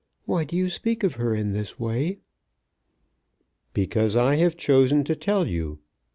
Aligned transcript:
Why 0.25 0.45
do 0.45 0.55
you 0.55 0.67
speak 0.67 1.03
of 1.03 1.17
her 1.17 1.35
in 1.35 1.51
this 1.51 1.79
way?" 1.79 2.21
"Because 3.71 4.15
I 4.15 4.37
have 4.37 4.57
chosen 4.57 5.03
to 5.03 5.15
tell 5.15 5.45
you. 5.47 5.77